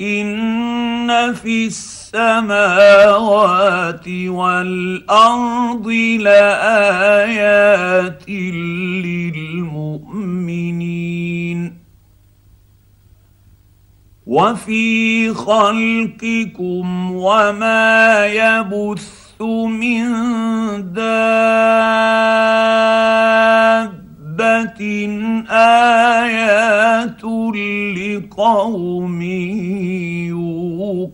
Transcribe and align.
إن 0.00 1.34
في 1.34 1.66
السماوات 1.66 2.08
والأرض 4.08 5.88
لآيات 6.20 7.50
للمؤمنين 8.28 9.84
وفي 14.26 15.34
خلقكم 15.34 17.12
وما 17.12 18.26
يبث 18.26 19.42
من 19.68 20.14
دابه 24.36 24.80
آيات 25.50 27.24
لقوم 27.96 29.22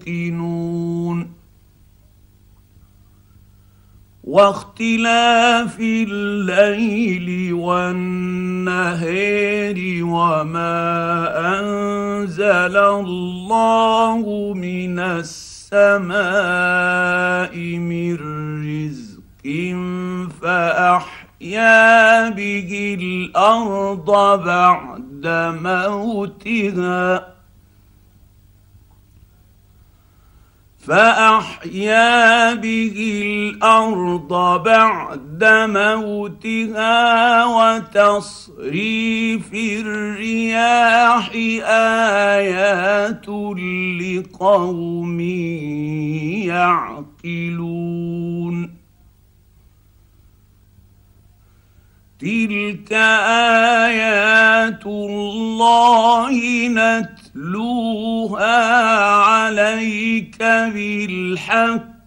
يوقنون 0.09 1.31
واختلاف 4.25 5.77
الليل 5.81 7.53
والنهار 7.53 9.01
وما 10.03 10.81
أنزل 11.61 12.77
الله 12.77 14.55
من 14.55 14.99
السماء 14.99 16.17
من 17.77 18.17
رزق 18.65 19.47
فاحيا 21.41 22.31
به 22.31 22.97
الأرض 23.01 24.11
بعد 24.45 25.27
موتها. 25.63 27.27
فأحيا 30.87 32.55
به 32.55 33.23
الأرض 33.25 34.63
بعد 34.63 35.45
موتها 35.45 37.45
وتصريف 37.45 39.55
الرياح 39.55 41.31
آيات 42.37 43.29
لقوم 44.01 45.21
يعقلون. 46.41 48.30
تلك 52.21 52.93
ايات 53.83 54.87
الله 54.87 56.31
نتلوها 56.69 58.57
عليك 59.25 60.43
بالحق 60.43 62.01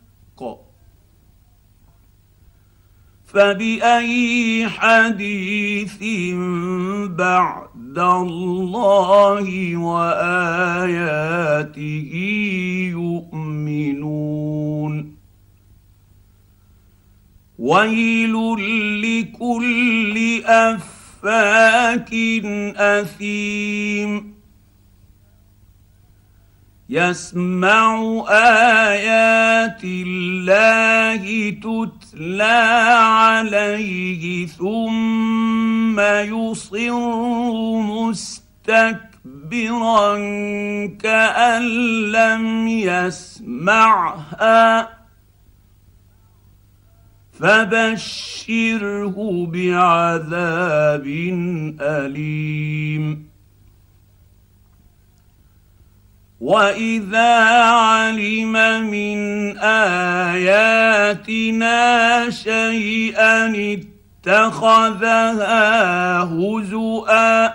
فباي 3.25 4.67
حديث 4.69 6.03
بعد 7.09 7.99
الله 7.99 9.77
واياته 9.77 11.33
يؤمنون 12.91 14.12
ويل 17.63 18.35
لكل 19.01 20.15
أفاك 20.45 22.13
أثيم. 22.75 24.33
يسمع 26.89 28.23
آيات 28.29 29.81
الله 29.83 31.49
تتلى 31.49 32.59
عليه 32.99 34.47
ثم 34.47 35.99
يصر 35.99 36.99
مستكبرا 37.81 38.97
كأن 40.87 41.63
لم 42.11 42.67
يسمعها. 42.67 44.23
فبشره 47.43 49.15
بعذاب 49.51 51.07
أليم. 51.81 53.05
واذا 56.41 57.63
علم 57.63 58.51
من 58.91 59.17
اياتنا 60.37 60.59
شيئا 62.29 63.53
اتخذها 64.27 65.59
هزؤا 66.23 67.53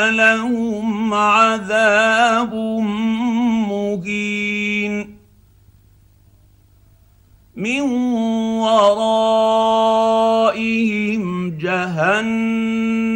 لهم 0.09 1.13
عذاب 1.13 2.53
مهين. 3.69 4.18
من 7.55 7.81
ورائهم 8.61 9.49
جهنم 11.57 13.09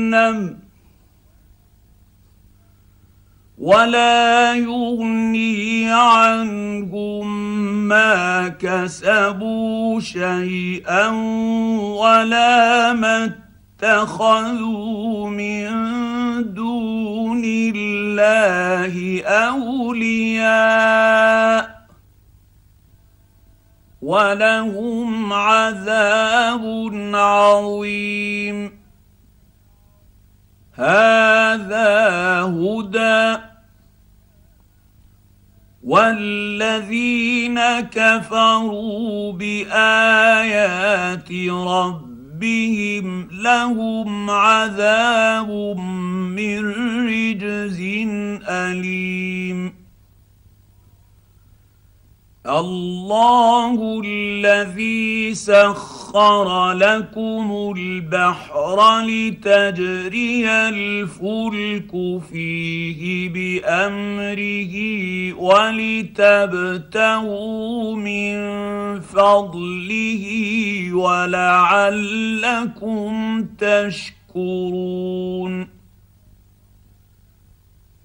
ولا 3.58 4.54
يغني 4.54 5.92
عنهم 5.92 7.28
ما 7.88 8.48
كسبوا 8.48 10.00
شيئا 10.00 11.08
ولا 12.00 12.94
ما 12.94 13.36
اتخذوا 13.84 15.30
من 15.30 15.70
دون 16.54 17.42
الله 17.46 19.24
اولياء 19.24 20.74
ولهم 24.03 25.34
عذاب 25.34 26.91
عظيم. 27.14 28.72
هذا 30.74 32.42
هدى 32.42 33.42
والذين 35.84 37.59
كفروا 37.80 39.34
بآيات 39.34 41.31
ربهم 41.52 43.28
لهم 43.31 44.30
عذاب 44.30 45.50
من 46.38 46.59
رجز 47.08 47.80
أليم. 48.50 49.82
الله 52.44 54.01
الذي 54.06 55.34
سخر 55.36 56.74
لكم 56.74 57.74
البحر 57.78 59.01
لتجري 59.01 60.50
الفلك 60.50 62.22
فيه 62.31 63.30
بأمره 63.30 64.74
ولتبتغوا 66.13 67.16
من 67.95 68.36
فضله 69.00 70.24
ولعلكم 70.94 72.34
تشكرون. 73.60 74.94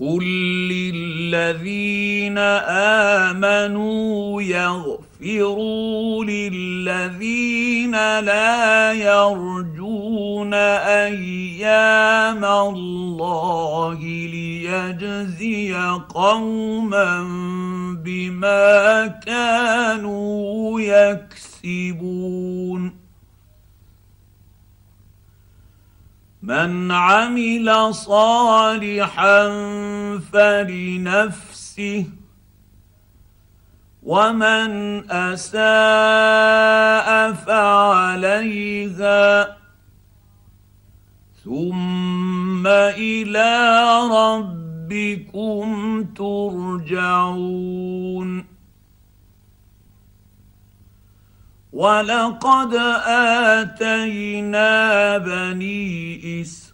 قل 0.00 0.24
للذين 0.72 2.38
امنوا 3.28 4.42
يغفروا 4.42 6.24
للذين 6.24 7.92
لا 8.20 8.92
يرجون 8.92 10.54
أيام 10.54 12.44
الله 12.44 13.98
ليجزي 14.02 15.74
قوما 16.14 17.22
بما 18.04 19.06
كانوا 19.26 20.80
يكسبون 20.80 22.39
من 26.50 26.90
عمل 26.90 27.94
صالحا 27.94 29.48
فلنفسه 30.32 32.06
ومن 34.02 34.70
أساء 35.10 35.72
فعليها 37.32 38.76
ثم 41.44 42.66
إلى 42.66 43.50
ربكم 44.12 45.64
ترجعون. 46.16 47.50
ولقد 51.72 52.74
اتينا 53.06 54.68
بني 55.18 56.42
اسرائيل 56.42 56.66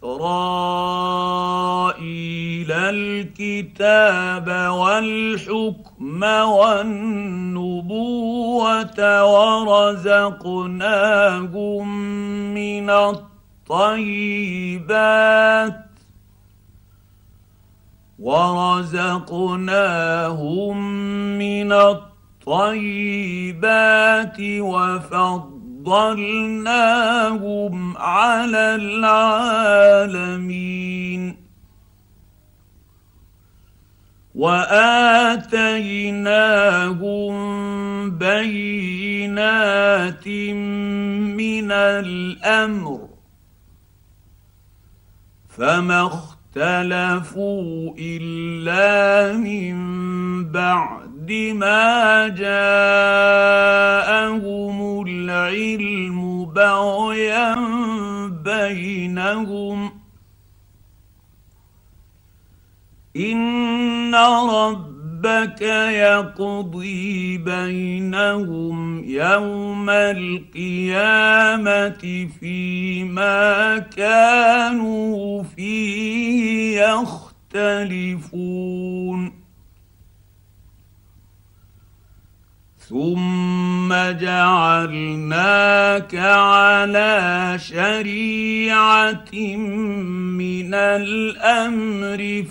الكتاب 2.73 4.49
والحكم 4.73 6.23
والنبوه 6.23 7.23
ورزقناهم 9.69 11.89
من 12.55 12.91
الطيبات 12.91 14.27
ورزقناهم 18.19 18.99
من 21.39 21.73
الطيبات 21.73 22.16
الطيبات 22.49 24.37
وفضلناهم 24.41 25.57
على 27.97 28.75
العالمين. 28.75 30.27
وآتيناهم 34.35 35.57
بينات 38.11 40.29
من 40.29 41.73
الأمر 41.73 43.09
فما 45.49 46.07
اختلفوا 46.07 47.95
إلا 47.99 49.37
من 49.37 49.77
بعد. 50.53 51.06
بعد 51.27 51.53
ما 51.55 52.29
جاءهم 52.29 52.79
العلم 55.09 56.45
بغيا 56.45 57.55
بينهم. 58.29 59.91
إن 63.17 64.15
ربك 64.15 65.63
يقضي 65.63 67.39
بينهم 67.39 69.05
يوم 69.05 69.91
القيامة 69.91 71.49
فيما 72.41 73.79
كانوا 73.79 75.43
فيه 75.43 76.81
يختلفون. 77.55 78.07
ثم 82.89 83.91
جعلناك 84.21 86.15
على 86.15 87.55
شريعة 87.59 89.35
من 90.39 90.75
الأمر 90.75 92.45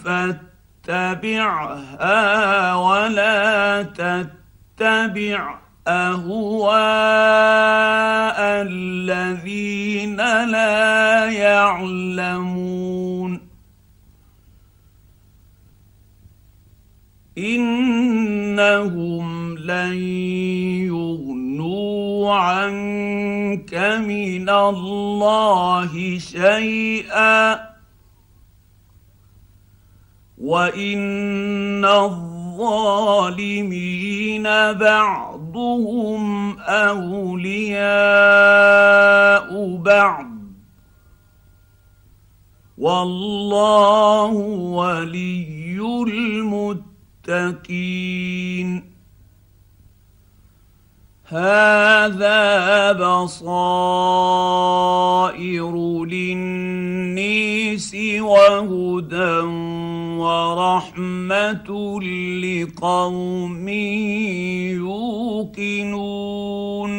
فاتبعها 0.87 2.75
ولا 2.75 3.81
تتبع 3.83 5.59
أهواء 5.87 6.75
الذين 8.67 10.17
لا 10.51 11.25
يعلمون. 11.31 12.75
إنهم 17.37 19.34
لن 19.65 19.97
يغنوا 20.85 22.33
عنك 22.33 23.73
من 24.07 24.49
الله 24.49 26.19
شيئا. 26.19 27.59
وإن 30.37 31.85
الظالمين 31.85 32.33
بعضهم 34.73 36.23
أولياء 36.59 37.85
بعض. 39.77 40.25
والله 42.77 44.33
ولي 44.75 45.77
المتقين. 47.47 48.84
هذا 51.35 52.91
بصائر 52.91 53.65
للنيس 56.05 57.95
وهدى 58.19 59.39
ورحمة 60.23 61.69
لقوم 62.43 63.69
يوقنون. 65.59 66.91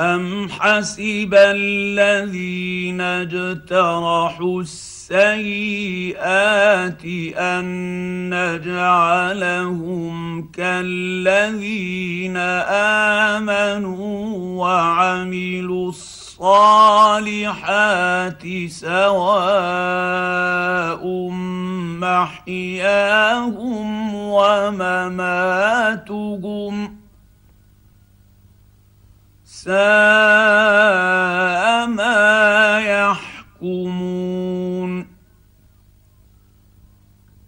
أم 0.00 0.48
حسب 0.48 1.34
الذين 1.34 3.00
اجترحوا 3.00 4.62
السيئات 5.10 7.04
أن 7.36 7.64
نجعلهم 8.28 10.14
كالذين 10.52 12.36
آمنوا 13.36 14.36
وعملوا 14.64 15.88
الصالحات 15.88 16.38
سواء 18.68 18.98
محياهم 22.04 23.88
ومماتهم 24.14 25.68
ساء 29.44 29.76
ما 31.86 32.78
يحكمون 32.80 34.07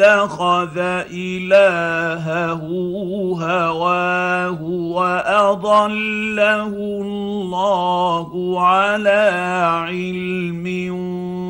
اتخذ 0.00 0.78
إلهه 1.12 2.64
هواه 3.40 4.62
وأضله 4.72 6.66
الله 6.76 8.60
على 8.60 9.30
علم 9.88 10.66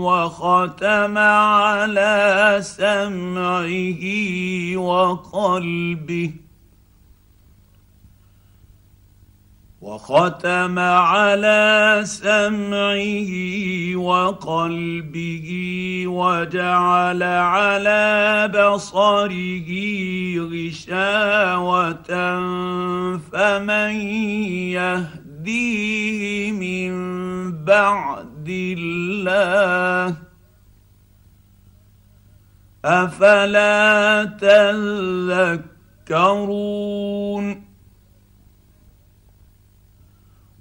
وختم 0.02 1.18
على 1.18 2.58
سمعه 2.60 4.02
وقلبه 4.76 6.41
وختم 9.82 10.78
على 10.78 12.00
سمعه 12.04 13.32
وقلبه 13.96 15.48
وجعل 16.06 17.22
على 17.22 18.48
بصره 18.54 19.70
غشاوة 20.38 22.12
فمن 23.32 23.92
يهديه 24.78 26.52
من 26.52 26.92
بعد 27.64 28.48
الله؟ 28.48 30.16
أفلا 32.84 34.24
تذكرون؟ 36.08 37.61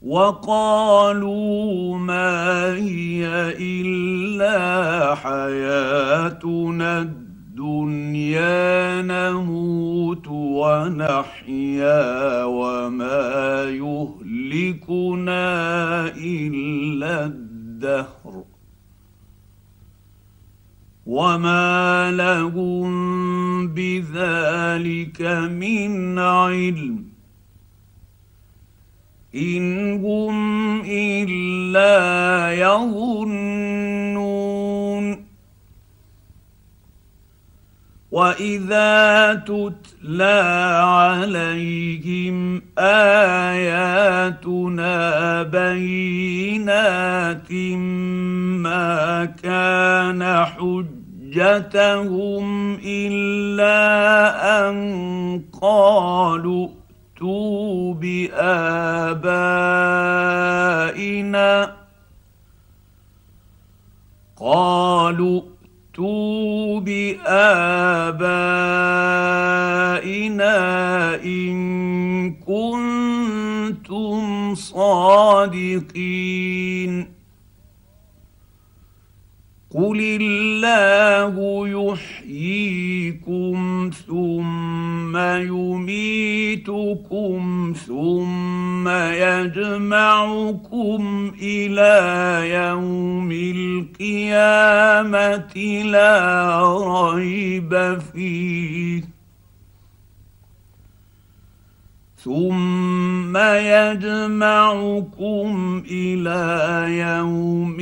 وقالوا 0.02 1.98
ما 1.98 2.74
هي 2.74 3.28
إلا 3.60 5.16
حياتنا 5.16 7.02
الدنيا 7.02 9.02
نموت 9.02 10.28
ونحيا 10.28 12.44
وما 12.44 13.64
يهلكنا 13.70 15.44
إلا 16.18 17.26
الدهر 17.26 18.44
وما 21.06 22.12
لهم 22.12 22.92
بذلك 23.68 25.22
من 25.52 26.20
علم 26.20 27.11
ان 29.36 29.94
هم 30.06 30.82
الا 30.82 32.54
يظنون 32.54 34.12
واذا 38.12 39.34
تتلى 39.34 40.42
عليهم 40.84 42.62
اياتنا 42.80 44.94
بينات 45.44 47.52
ما 48.62 49.26
كان 49.44 50.22
حجتهم 51.32 52.76
الا 52.86 53.80
ان 54.70 55.42
قالوا 55.62 56.68
ائتوا 57.22 57.94
بآبائنا 57.94 58.72
قالوا 64.38 65.42
ائتوا 65.42 66.80
بآبائنا 66.80 67.36
إن 71.24 72.34
كنتم 72.34 74.22
صادقين. 74.56 75.92
قل 79.72 80.00
الله 80.22 81.68
يحييكم 81.68 83.56
ثم 84.08 84.81
يميتكم 85.42 86.94
ثم 87.88 88.88
يجمعكم 89.28 90.52
إلى 91.42 91.94
يوم 92.54 93.32
القيامة 94.02 95.04
لا 95.84 96.62
ريب 97.14 98.00
فيه. 98.14 99.11
ثم 102.24 103.38
يجمعكم 103.74 105.14
إلى 105.92 106.86
يوم 106.98 107.78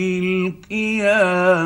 القيامة 0.72 1.62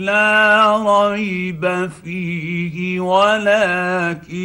لا 0.00 0.76
ريب 1.10 1.90
فيه 2.04 3.00
ولكن 3.00 4.44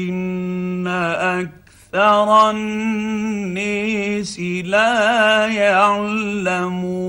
أكثر 1.18 2.50
الناس 2.52 4.40
لا 4.66 5.46
يعلمون. 5.48 7.00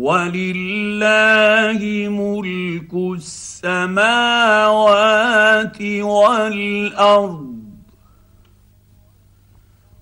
ولله 0.00 1.80
ملك 2.08 2.92
السماوات 3.16 4.00
والأرض. 6.00 7.50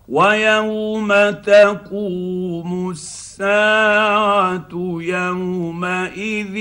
ويوم 0.09 1.31
تقوم 1.31 2.91
الساعة 2.91 4.69
يومئذ 5.01 6.57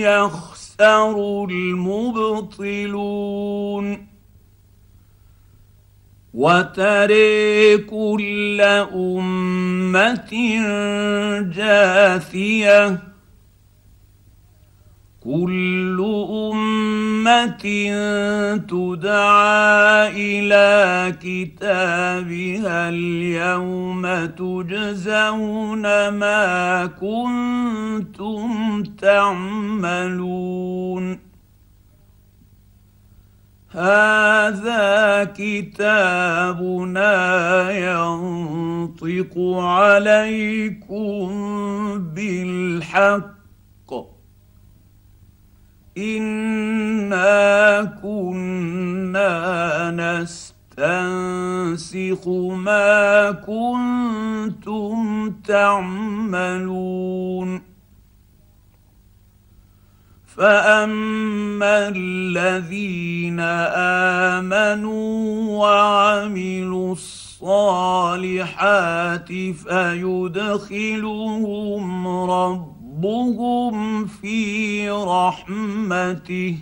يخسر 0.00 1.46
المبطلون. 1.50 4.11
وتري 6.34 7.76
كل 7.78 8.60
أمة 8.94 10.32
جاثية. 11.56 12.98
كل 15.24 15.98
أمة 16.30 17.62
تدعى 18.56 20.08
إلى 20.16 21.12
كتابها 21.22 22.88
اليوم 22.88 24.02
تجزون 24.26 26.08
ما 26.08 26.86
كنتم 27.00 28.82
تعملون. 28.82 30.12
هذا 33.72 35.24
كتابنا 35.24 37.10
ينطق 37.70 39.32
عليكم 39.58 41.28
بالحق. 42.14 43.32
انا 45.98 47.84
كنا 48.02 49.30
نستنسخ 50.80 51.48
ما 52.28 53.30
كنتم 53.30 54.96
تعملون. 55.48 56.82
فاما 60.36 61.88
الذين 61.96 63.40
امنوا 64.40 65.58
وعملوا 65.60 66.92
الصالحات 67.42 68.52
فيدخلهم 69.68 71.08
ربهم 72.30 74.06
في 74.06 74.90
رحمته 74.90 76.58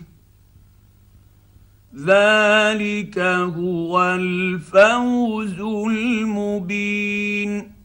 ذلك 1.96 3.18
هو 3.18 4.02
الفوز 4.02 5.60
المبين 5.90 7.79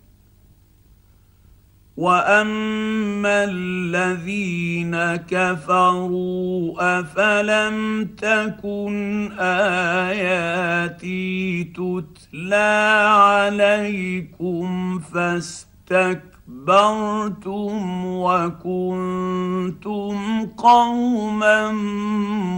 واما 1.98 3.44
الذين 3.44 5.16
كفروا 5.16 6.75
افلم 7.00 8.06
تكن 8.18 9.32
اياتي 9.40 11.64
تتلى 11.64 13.06
عليكم 13.10 15.00
فاستكبروا 15.00 16.36
واستكبرتم 16.50 18.06
وكنتم 18.06 20.16
قوما 20.58 21.72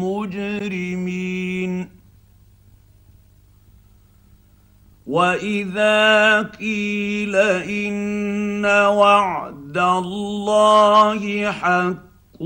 مجرمين 0.04 1.90
واذا 5.08 6.42
قيل 6.42 7.36
ان 7.36 8.66
وعد 8.66 9.78
الله 9.78 11.52
حق 11.52 12.42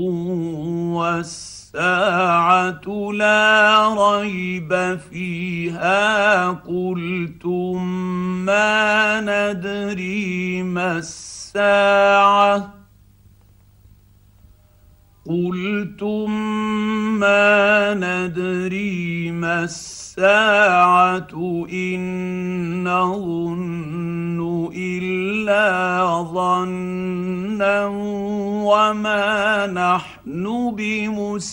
والساعة 1.74 3.10
لا 3.12 3.94
ريب 3.98 4.98
فيها 5.10 6.48
قلتم 6.50 7.84
ما 8.44 9.20
ندري 9.20 10.62
ما 10.62 10.98
الساعة 10.98 12.81
قلتم 15.26 16.30
ما 17.20 17.94
ندري 17.94 19.30
ما 19.30 19.64
الساعة 19.64 21.28
إن 21.72 22.84
نظن 22.84 24.70
إلا 24.76 26.12
ظنا 26.34 27.86
وما 28.66 29.66
نحن 29.66 30.74
بمستيقنين 30.76 31.52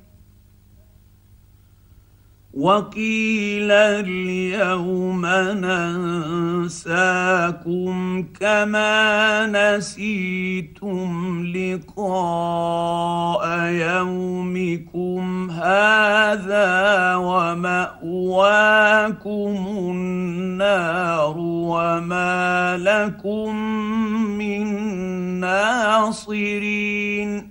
وقيل 2.53 3.71
اليوم 3.71 5.25
ننساكم 6.65 8.23
كما 8.39 9.45
نسيتم 9.77 11.43
لقاء 11.55 13.47
يومكم 13.71 15.51
هذا 15.51 17.15
ومأواكم 17.15 18.05
النار 19.91 21.33
وما 21.37 22.77
لكم 22.77 23.55
من 24.37 24.65
ناصرين 25.39 27.50